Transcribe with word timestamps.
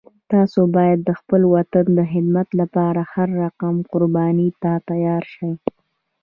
تاسو 0.31 0.61
باید 0.77 0.99
د 1.03 1.09
خپل 1.19 1.41
وطن 1.55 1.85
د 1.97 1.99
خدمت 2.11 2.47
لپاره 2.61 3.01
هر 3.13 3.29
رقم 3.43 3.75
قربانی 3.91 4.49
ته 4.61 4.71
تیار 4.89 5.23
شئ 5.35 5.51